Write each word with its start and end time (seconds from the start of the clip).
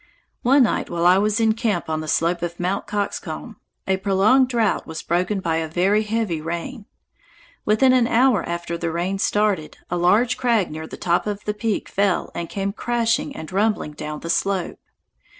One 0.41 0.63
night, 0.63 0.89
while 0.89 1.05
I 1.05 1.19
was 1.19 1.39
in 1.39 1.53
camp 1.53 1.87
on 1.87 2.01
the 2.01 2.07
slope 2.07 2.41
of 2.41 2.59
Mt. 2.59 2.87
Coxcomb, 2.87 3.57
a 3.87 3.97
prolonged 3.97 4.49
drought 4.49 4.87
was 4.87 5.03
broken 5.03 5.41
by 5.41 5.57
a 5.57 5.67
very 5.67 6.01
heavy 6.01 6.41
rain. 6.41 6.87
Within 7.65 7.93
an 7.93 8.07
hour 8.07 8.41
after 8.49 8.79
the 8.79 8.89
rain 8.91 9.19
started, 9.19 9.77
a 9.91 9.97
large 9.97 10.37
crag 10.37 10.71
near 10.71 10.87
the 10.87 10.97
top 10.97 11.27
of 11.27 11.45
the 11.45 11.53
peak 11.53 11.87
fell 11.87 12.31
and 12.33 12.49
came 12.49 12.73
crashing 12.73 13.35
and 13.35 13.51
rumbling 13.51 13.91
down 13.91 14.21
the 14.21 14.31
slope. 14.31 14.79